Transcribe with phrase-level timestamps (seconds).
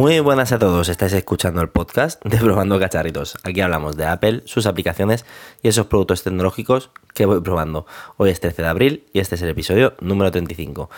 [0.00, 3.36] Muy buenas a todos, estáis escuchando el podcast de Probando Cacharritos.
[3.42, 5.26] Aquí hablamos de Apple, sus aplicaciones
[5.62, 7.84] y esos productos tecnológicos que voy probando.
[8.16, 10.88] Hoy es 13 de abril y este es el episodio número 35.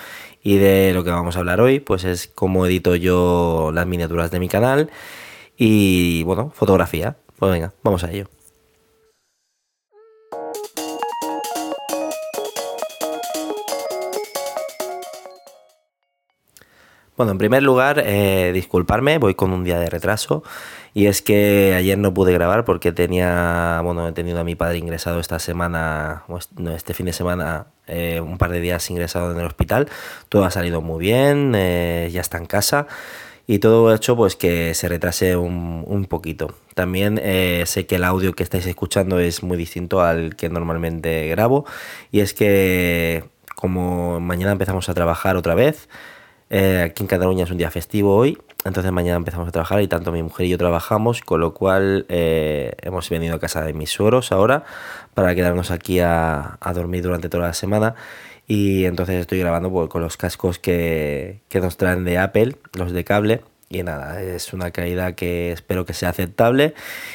[0.41, 4.31] Y de lo que vamos a hablar hoy, pues es cómo edito yo las miniaturas
[4.31, 4.89] de mi canal
[5.57, 7.17] y, bueno, fotografía.
[7.41, 8.29] Pues venga, vamos a ello.
[17.15, 20.43] Bueno, en primer lugar, eh, disculparme, voy con un día de retraso.
[20.95, 24.79] Y es que ayer no pude grabar porque tenía, bueno, he tenido a mi padre
[24.79, 26.25] ingresado esta semana,
[26.75, 29.89] este fin de semana, eh, un par de días ingresado en el hospital.
[30.31, 32.87] Todo ha salido muy bien, eh, ya está en casa.
[33.47, 36.55] Y todo ha hecho pues que se retrase un, un poquito.
[36.75, 37.21] También
[37.67, 41.67] sé que el audio que estáis escuchando es muy distinto al que normalmente grabo.
[42.11, 43.25] Y es que
[43.57, 45.89] como mañana empezamos a trabajar otra vez,
[46.55, 48.37] eh, aquí en Cataluña es un día festivo hoy,
[48.67, 52.05] entonces mañana empezamos a trabajar y tanto mi mujer y yo trabajamos, con lo cual
[52.11, 54.65] eh, hemos venido a casa de mis sueros ahora
[55.15, 57.95] para quedarnos aquí a, dormir durante toda la semana.
[58.47, 63.03] Y entonces estoy grabando pues, con los cascos que, nos traen de Apple, los de
[63.03, 63.41] cable.
[63.71, 66.75] Y nada, es una calidad que espero que sea aceptable.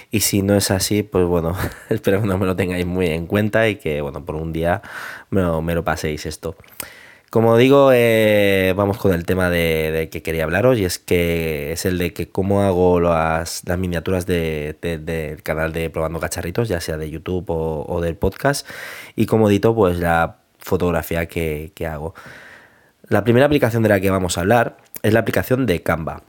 [0.09, 1.55] Y si no es así, pues bueno,
[1.89, 4.81] espero que no me lo tengáis muy en cuenta y que, bueno, por un día
[5.29, 6.55] me lo paséis esto.
[7.29, 11.85] Como digo, eh, vamos con el tema de, que quería hablaros y es que es
[11.85, 17.09] el de que cómo hago las, miniaturas del canal de Probando Cacharritos, ya sea de
[17.09, 18.65] YouTube o, del podcast,
[19.17, 22.15] y cómo edito pues la fotografía que, que hago.
[23.09, 26.23] La primera aplicación de la que vamos a hablar es la aplicación de Canva.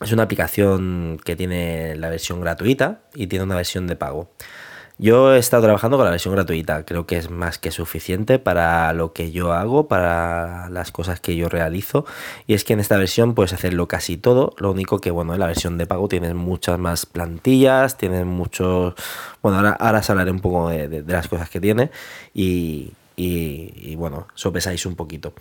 [0.00, 4.30] Es una aplicación que tiene la versión gratuita y tiene una versión de pago.
[5.02, 8.92] Yo he estado trabajando con la versión gratuita, creo que es más que suficiente para
[8.92, 12.04] lo que yo hago, para las cosas que yo realizo.
[12.46, 15.40] Y es que en esta versión puedes hacerlo casi todo, lo único que, bueno, en
[15.40, 18.92] la versión de pago tienes muchas más plantillas, tienes muchos...
[19.40, 21.90] Bueno, ahora, ahora os hablaré un poco de, las cosas que tiene
[22.34, 25.32] y, y, y, bueno, sopesáis un poquito.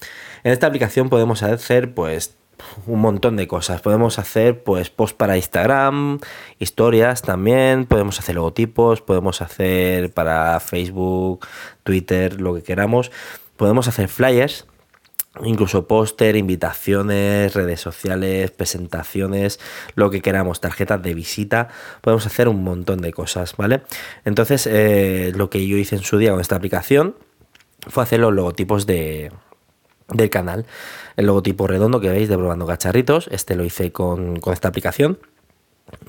[0.46, 2.39] En esta aplicación podemos hacer pues
[2.86, 3.82] un montón de cosas.
[3.82, 6.20] Podemos hacer pues post para Instagram,
[6.60, 11.46] historias también, podemos hacer logotipos, podemos hacer para Facebook,
[11.84, 13.12] Twitter, lo que queramos.
[13.58, 14.66] Podemos hacer flyers,
[15.44, 19.60] incluso póster, invitaciones, redes sociales, presentaciones,
[19.96, 21.70] lo que queramos, tarjetas de visita,
[22.02, 23.82] podemos hacer un montón de cosas, ¿vale?
[24.26, 27.16] Entonces, eh, lo que yo hice en su día con esta aplicación
[27.88, 29.32] fue hacer los logotipos de,
[30.14, 30.66] del canal.
[31.18, 35.20] El logotipo redondo que veis de Probando Cacharritos, este lo hice con, esta aplicación.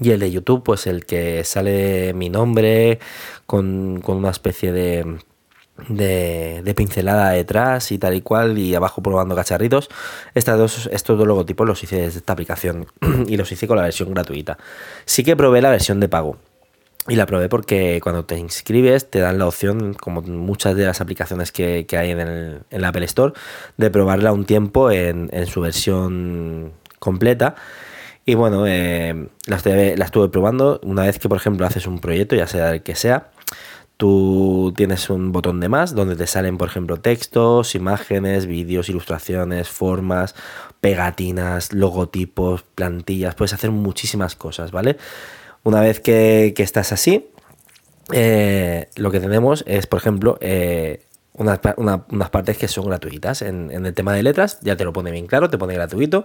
[0.00, 2.98] Y el de YouTube, pues el que sale mi nombre
[3.46, 5.18] con, una especie de,
[5.88, 9.88] de, pincelada detrás y tal y cual, y abajo probando cacharritos.
[10.34, 12.86] Estas dos, estos dos logotipos los hice desde esta aplicación
[13.26, 14.58] y los hice con la versión gratuita.
[15.06, 16.36] Sí que probé la versión de pago.
[17.08, 21.00] Y la probé porque cuando te inscribes te dan la opción, como muchas de las
[21.00, 23.32] aplicaciones que, hay en el, en Apple Store,
[23.78, 27.54] de probarla un tiempo en, su versión completa.
[28.26, 30.78] Y bueno, eh, la, estuve, probando.
[30.82, 33.30] Una vez que, por ejemplo, haces un proyecto, ya sea el que sea,
[33.96, 39.68] tú tienes un botón de más donde te salen, por ejemplo, textos, imágenes, vídeos, ilustraciones,
[39.70, 40.34] formas,
[40.82, 43.34] pegatinas, logotipos, plantillas.
[43.34, 44.98] Puedes hacer muchísimas cosas, ¿vale?
[45.62, 47.28] Una vez que, estás así,
[48.12, 51.04] eh, lo que tenemos es, por ejemplo, eh,
[51.34, 51.58] unas,
[52.30, 53.42] partes que son gratuitas.
[53.42, 56.24] En, el tema de letras ya te lo pone bien claro, te pone gratuito.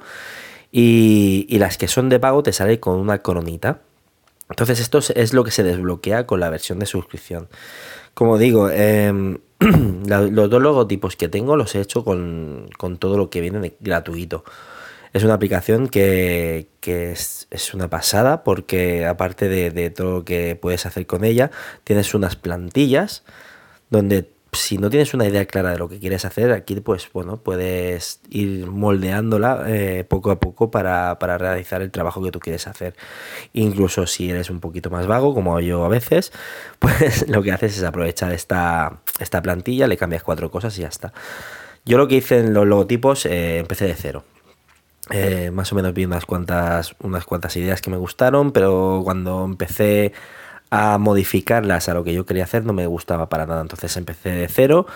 [0.71, 3.81] Y, las que son de pago te sale con una coronita.
[4.49, 7.47] Entonces esto es lo que se desbloquea con la versión de suscripción.
[8.13, 13.29] Como digo, em, los dos logotipos que tengo los he hecho con, con todo lo
[13.29, 14.43] que viene de gratuito.
[15.15, 21.07] Es una aplicación que, es, una pasada porque aparte de, todo lo que puedes hacer
[21.07, 21.51] con ella,
[21.85, 23.23] tienes unas plantillas
[23.89, 27.37] donde si no tienes una idea clara de lo que quieres hacer, aquí pues bueno,
[27.37, 32.93] puedes ir moldeándola eh, poco a poco para, realizar el trabajo que tú quieres hacer.
[33.53, 36.33] Incluso si eres un poquito más vago, como yo a veces,
[36.79, 40.89] pues lo que haces es aprovechar esta, esta plantilla, le cambias cuatro cosas y ya
[40.89, 41.13] está.
[41.85, 44.25] Yo lo que hice en los logotipos, eh, empecé de cero.
[45.11, 49.45] Eh, más o menos vi unas cuantas, unas cuantas ideas que me gustaron, pero cuando
[49.45, 50.13] empecé
[50.71, 53.61] a modificarlas a lo que yo quería hacer no me gustaba para nada.
[53.61, 54.87] Entonces empecé de cero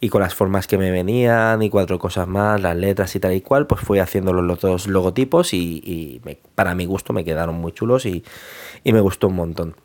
[0.00, 3.32] y con las formas que me venían y cuatro cosas más, las letras y tal
[3.32, 6.20] y cual, pues fui haciendo los dos logotipos y,
[6.54, 8.22] para mi gusto me quedaron muy chulos y,
[8.82, 9.76] y, me gustó un montón.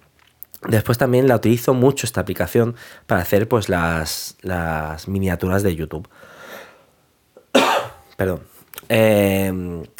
[0.67, 2.75] Después también la utilizo mucho esta aplicación
[3.07, 6.09] para hacer pues las, las miniaturas de YouTube.
[8.17, 8.58] Perdón
[8.89, 9.51] Eh,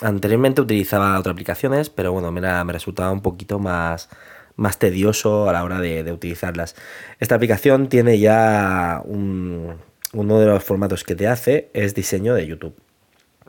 [0.01, 4.10] anteriormente utilizaba otras aplicaciones, pero bueno, me, me resultaba un poquito más,
[4.56, 6.75] más tedioso a la hora de, utilizarlas.
[7.19, 12.75] Esta aplicación tiene ya uno de los formatos que te hace es diseño de YouTube.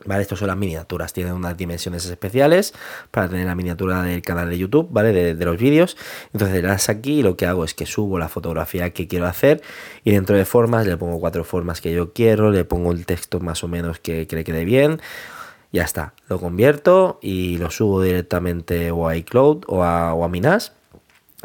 [0.05, 0.23] ¿Vale?
[0.23, 2.73] Estos son las miniaturas, tienen unas dimensiones especiales
[3.11, 5.11] para tener la miniatura del canal de YouTube, ¿vale?
[5.35, 5.97] De, los vídeos.
[6.33, 9.27] Entonces le das aquí y lo que hago es que subo la fotografía que quiero
[9.27, 9.61] hacer
[10.03, 13.39] y dentro de formas le pongo cuatro formas que yo quiero, le pongo el texto
[13.39, 15.01] más o menos que, que le quede bien.
[15.71, 20.73] Ya está, lo convierto y lo subo directamente o a iCloud o a, Minas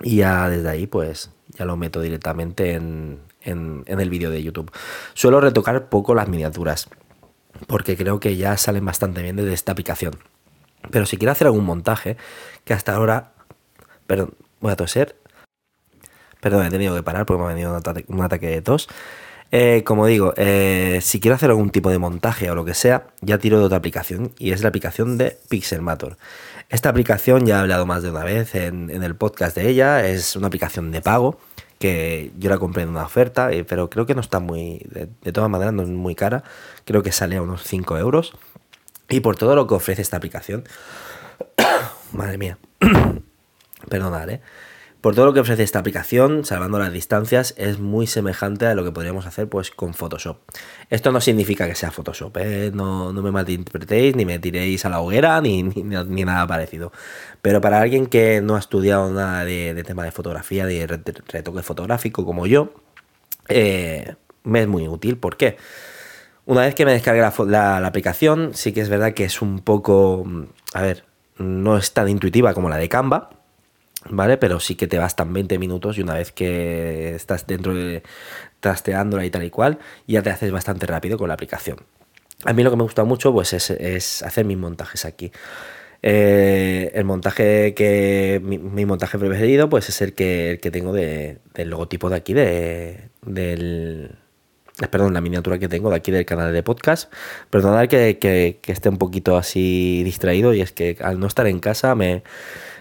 [0.03, 4.71] y ya desde ahí pues ya lo meto directamente en, en el vídeo de YouTube.
[5.15, 6.89] Suelo retocar poco las miniaturas
[7.67, 10.17] porque creo que ya salen bastante bien desde esta aplicación.
[10.91, 12.17] Pero si quiero hacer algún montaje,
[12.65, 13.33] que hasta ahora,
[14.07, 15.17] perdón, voy a toser,
[16.41, 17.71] perdón, he tenido que parar porque me ha venido
[18.09, 18.89] un ataque, de tos.
[19.53, 23.07] Eh, como digo, eh, si quiero hacer algún tipo de montaje o lo que sea,
[23.21, 26.17] ya tiro de otra aplicación y es la aplicación de Pixelmator.
[26.69, 30.07] Esta aplicación ya he hablado más de una vez en, en el podcast de ella,
[30.07, 31.39] es una aplicación de pago
[31.79, 35.33] que yo la compré en una oferta, eh, pero creo que no está muy, de,
[35.33, 36.43] todas maneras no es muy cara,
[36.85, 38.33] creo que sale a unos 5 euros.
[39.09, 40.65] Y por todo lo que ofrece esta aplicación,
[42.13, 42.59] madre mía,
[43.89, 44.41] perdonad, ¿eh?
[45.07, 48.83] Por todo lo que ofrece esta aplicación, salvando las distancias, es muy semejante a lo
[48.83, 50.39] que podríamos hacer pues, con Photoshop.
[50.91, 52.73] Esto no significa que sea Photoshop, ¿eh?
[52.75, 56.91] no, me malinterpretéis, ni me tiréis a la hoguera, ni, ni, nada parecido.
[57.41, 62.27] Pero para alguien que no ha estudiado nada de, tema de fotografía, de retoque fotográfico
[62.27, 62.75] como yo,
[63.49, 65.19] eh, me es muy útil.
[65.19, 65.57] ¿Por qué?
[66.47, 69.61] Una vez que me descargue la, la aplicación, sí que es verdad que es un
[69.61, 70.27] poco,
[70.75, 71.05] a ver,
[71.39, 73.36] no es tan intuitiva como la de Canva,
[74.11, 74.37] ¿vale?
[74.37, 78.03] Pero sí que te bastan 20 minutos y una vez que estás dentro de
[78.61, 81.79] trasteándola y tal y cual, ya te haces bastante rápido con la aplicación.
[82.45, 85.33] A mí lo que me gusta mucho pues es, hacer mis montajes aquí.
[86.03, 91.39] Eh, el montaje que mi, montaje preferido pues es el que, el que tengo de,
[91.55, 94.15] del logotipo de aquí de, del
[94.91, 97.11] perdón la miniatura que tengo de aquí del canal de podcast
[97.49, 101.61] perdonad que, que esté un poquito así distraído y es que al no estar en
[101.61, 102.23] casa me,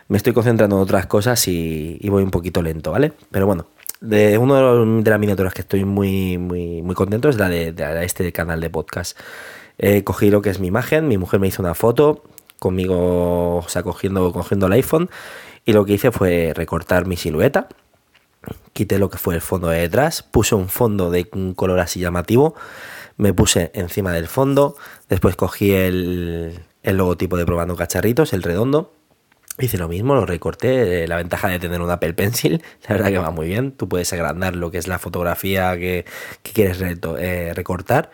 [0.08, 3.14] me estoy concentrando en otras cosas y, voy un poquito lento, ¿vale?
[3.32, 3.68] Pero bueno,
[4.02, 7.74] de uno de, las miniaturas que estoy muy, muy, muy contento es la de,
[8.04, 9.18] este canal de podcast.
[10.04, 12.24] Cogí lo que es mi imagen, mi mujer me hizo una foto
[12.60, 15.10] conmigo, o sea, cogiendo, cogiendo el iPhone
[15.66, 17.68] y lo que hice fue recortar mi silueta,
[18.74, 22.00] quité lo que fue el fondo de detrás, puse un fondo de un color así
[22.00, 22.56] llamativo,
[23.18, 24.76] me puse encima del fondo,
[25.10, 28.94] después cogí el, el logotipo de probando cacharritos, el redondo,
[29.58, 31.04] Hice lo mismo, lo recorté.
[31.04, 33.72] Eh, la ventaja de tener un Apple Pencil, la verdad que va muy bien.
[33.72, 36.06] Tú puedes agrandar lo que es la fotografía que,
[36.42, 38.12] quieres eh, recortar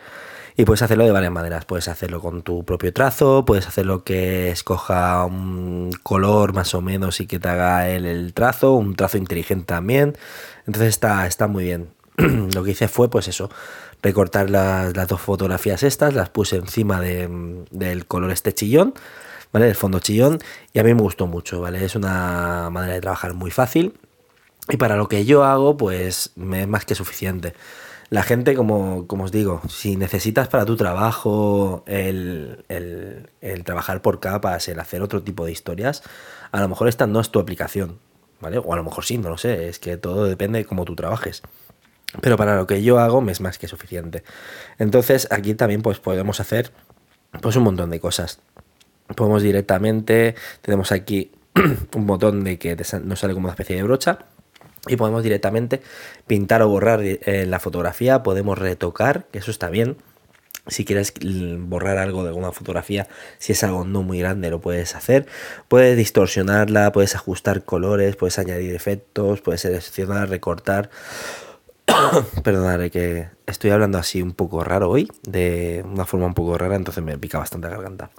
[0.56, 1.64] y puedes hacerlo de varias maneras.
[1.64, 7.20] Puedes hacerlo con tu propio trazo, puedes hacerlo que escoja un color más o menos
[7.20, 10.16] y que te haga el, el trazo, un trazo inteligente también.
[10.66, 11.88] Entonces está, está muy bien.
[12.54, 13.50] lo que hice fue, pues eso,
[14.02, 18.94] recortar las, dos fotografías estas, las puse encima del color este chillón
[19.52, 19.68] ¿vale?
[19.68, 20.38] El fondo chillón
[20.72, 21.84] y a mí me gustó mucho, ¿vale?
[21.84, 23.94] Es una manera de trabajar muy fácil
[24.68, 27.54] y para lo que yo hago, pues me es más que suficiente.
[28.10, 34.20] La gente, como, como os digo, si necesitas para tu trabajo el, el, trabajar por
[34.20, 36.02] capas, el hacer otro tipo de historias,
[36.52, 37.98] a lo mejor esta no es tu aplicación,
[38.40, 38.58] ¿vale?
[38.58, 40.94] O a lo mejor sí, no lo sé, es que todo depende de cómo tú
[40.94, 41.42] trabajes.
[42.20, 44.22] Pero para lo que yo hago me es más que suficiente.
[44.78, 46.70] Entonces aquí también pues podemos hacer
[47.40, 48.40] pues un montón de cosas
[49.14, 51.32] podemos directamente, tenemos aquí
[51.94, 54.20] un botón de que nos sale como una especie de brocha
[54.86, 55.80] y podemos directamente
[56.26, 59.96] pintar o borrar eh, la fotografía, podemos retocar, que eso está bien.
[60.68, 61.12] Si quieres
[61.58, 65.26] borrar algo de alguna fotografía, si es algo no muy grande, lo puedes hacer.
[65.66, 70.88] Puedes distorsionarla, puedes ajustar colores, puedes añadir efectos, puedes seleccionar, recortar.
[72.44, 76.76] Perdonad que estoy hablando así un poco raro hoy, de una forma un poco rara,
[76.76, 78.10] entonces me pica bastante la garganta.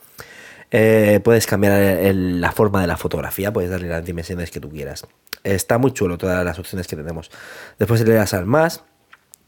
[0.71, 5.05] Eh, puedes cambiar la forma de la fotografía, puedes darle las dimensiones que tú quieras.
[5.43, 7.31] Está muy chulo todas las opciones que tenemos.
[7.79, 8.83] Después le das al más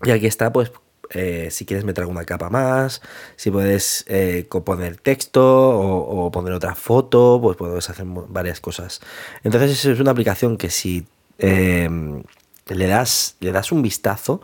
[0.04, 0.72] y aquí está, pues,
[1.12, 3.02] eh, si quieres meter alguna capa más,
[3.36, 9.02] si puedes eh, poner texto o, poner otra foto, pues puedes hacer varias cosas.
[9.44, 11.06] Entonces es una aplicación que si
[11.38, 14.42] le, das, le das un vistazo,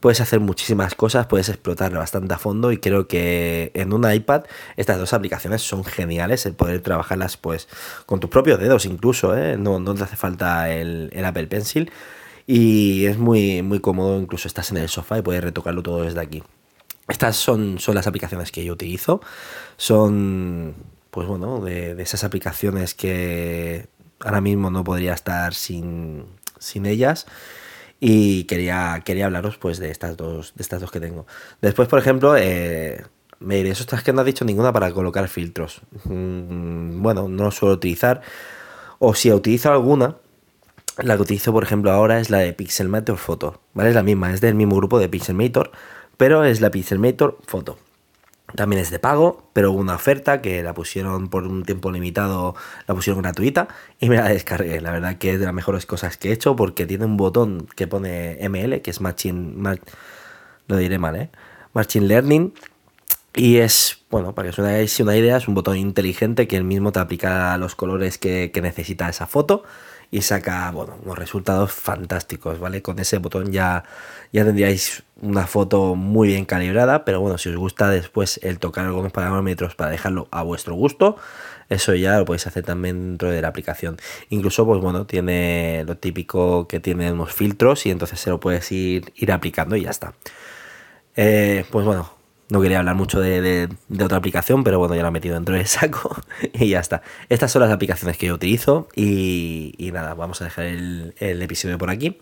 [0.00, 4.44] puedes hacer muchísimas cosas, puedes explotar bastante a fondo y creo que en un iPad
[4.76, 7.68] estas dos aplicaciones son geniales, el poder trabajarlas pues
[8.06, 9.56] con tus propios dedos incluso, ¿eh?
[9.56, 11.90] no, no te hace falta el, Apple Pencil
[12.46, 16.20] y es muy, muy cómodo, incluso estás en el sofá y puedes retocarlo todo desde
[16.20, 16.42] aquí.
[17.08, 19.20] Estas son, son las aplicaciones que yo utilizo.
[19.76, 20.74] Son,
[21.10, 23.88] pues bueno, de, esas aplicaciones que
[24.20, 26.24] ahora mismo no podría estar sin,
[26.58, 27.26] sin ellas
[28.00, 31.26] y quería, quería hablaros pues de estas dos, de estas dos que tengo.
[31.60, 33.02] Después, por ejemplo, eh,
[33.40, 35.80] me diréis, ostras, que no has dicho ninguna para colocar filtros.
[36.04, 38.22] Mm, bueno, no suelo utilizar.
[38.98, 40.16] O si utilizo alguna,
[40.98, 43.60] la que utilizo, por ejemplo, ahora es la de Pixelmator Photo.
[43.74, 43.90] ¿Vale?
[43.90, 45.72] Es la misma, es del mismo grupo de Pixelmator,
[46.16, 47.78] pero es la Pixelmator Photo.
[48.54, 52.54] También es de pago, pero una oferta que la pusieron por un tiempo limitado,
[52.86, 53.68] la pusieron gratuita
[54.00, 54.80] y me la descargué.
[54.80, 57.66] La verdad que es de las mejores cosas que he hecho porque tiene un botón
[57.76, 59.78] que pone ML, que es Machine,
[60.66, 61.30] diré mal, ¿eh?
[61.74, 62.54] Machine Learning.
[63.34, 66.64] Y es, bueno, para que os hagáis una idea, es un botón inteligente que él
[66.64, 69.62] mismo te aplica los colores que, que necesita esa foto
[70.10, 72.80] y saca, bueno, unos resultados fantásticos, ¿vale?
[72.82, 73.84] Con ese botón ya,
[74.32, 78.86] ya tendríais una foto muy bien calibrada, pero bueno, si os gusta después el tocar
[78.86, 81.16] algunos parámetros para dejarlo a vuestro gusto,
[81.68, 83.98] eso ya lo podéis hacer también dentro de la aplicación.
[84.30, 88.70] Incluso, pues bueno, tiene lo típico que tiene unos filtros y entonces se lo puedes
[88.72, 90.14] ir, ir aplicando y ya está.
[91.16, 92.17] Eh, pues bueno,
[92.50, 93.68] no quería hablar mucho de,
[94.02, 96.16] otra aplicación, pero bueno, ya lo he metido dentro del saco
[96.54, 97.02] y ya está.
[97.28, 101.90] Estas son las aplicaciones que yo utilizo y, nada, vamos a dejar el, episodio por
[101.90, 102.18] aquí.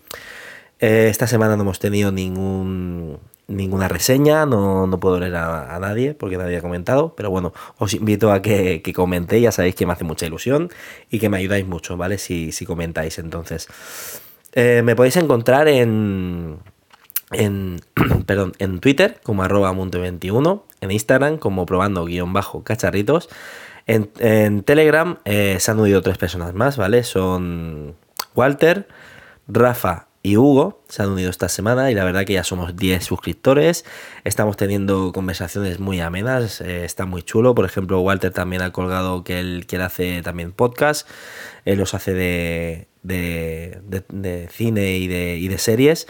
[0.79, 6.37] Eh, esta semana no hemos tenido ningún, ninguna reseña, no, puedo leer a, nadie porque
[6.37, 9.93] nadie ha comentado, pero bueno, os invito a que, que comentéis, ya sabéis que me
[9.93, 10.69] hace mucha ilusión
[11.09, 12.17] y que me ayudáis mucho, ¿vale?
[12.17, 13.67] Si, si comentáis entonces.
[14.53, 16.59] Eh, me podéis encontrar en
[17.31, 17.81] en,
[18.25, 23.29] perdón, en Twitter como arroba monte21, en Instagram como probando guion bajo cacharritos.
[23.87, 27.03] En, Telegram eh, se han unido tres personas más, ¿vale?
[27.03, 27.95] Son
[28.35, 28.87] Walter,
[29.47, 30.83] Rafa y Hugo.
[30.89, 33.85] Se han unido esta semana y la verdad que ya somos 10 suscriptores.
[34.25, 37.55] Estamos teniendo conversaciones muy amenas, eh, está muy chulo.
[37.55, 41.07] Por ejemplo, Walter también ha colgado que él, que hace también podcast.
[41.63, 46.07] Él los hace de, de, cine y de, y de series.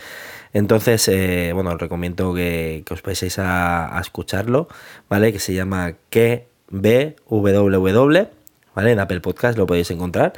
[0.57, 4.67] Entonces, eh, bueno, os recomiendo que, os paséis a, escucharlo,
[5.07, 5.31] ¿vale?
[5.31, 8.27] Que se llama KBWW,
[8.73, 8.91] ¿vale?
[8.91, 10.33] En Apple Podcast lo podéis encontrar.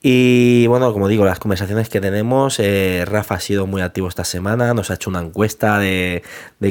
[0.00, 4.22] Y bueno, como digo, las conversaciones que tenemos, eh, Rafa ha sido muy activo esta
[4.22, 6.22] semana, nos ha hecho una encuesta de,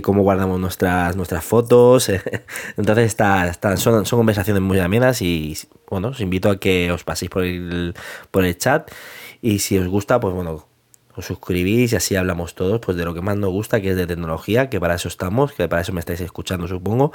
[0.01, 2.09] cómo guardamos nuestras, nuestras fotos.
[2.77, 5.57] Entonces está, son, son, conversaciones muy amenas y
[5.89, 7.93] bueno, os invito a que os paséis por el,
[8.31, 8.89] por el chat
[9.41, 10.65] y si os gusta, pues bueno,
[11.15, 13.95] os suscribís y así hablamos todos pues de lo que más nos gusta, que es
[13.95, 17.11] de tecnología, que para eso estamos, que para eso me estáis escuchando supongo.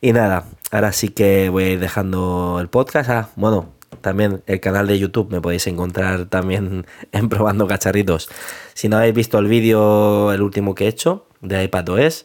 [0.00, 3.10] Y nada, ahora sí que voy a ir dejando el podcast.
[3.10, 8.28] Ah, bueno, también el canal de YouTube me podéis encontrar también en Probando Cacharritos.
[8.74, 12.24] Si no habéis visto el vídeo, el último que he hecho de iPadOS,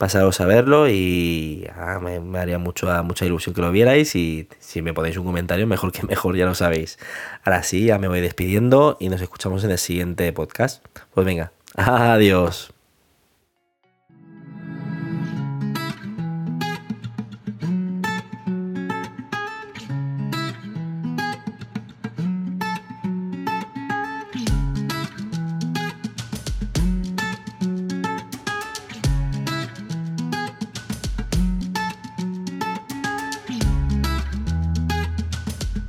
[0.00, 4.80] pasaros a verlo y ah, me, haría mucho, mucha ilusión que lo vierais y si
[4.80, 6.98] me ponéis un comentario, mejor que mejor, ya lo sabéis.
[7.44, 10.82] Ahora sí, ya me voy despidiendo y nos escuchamos en el siguiente podcast.
[11.12, 12.72] Pues venga, adiós.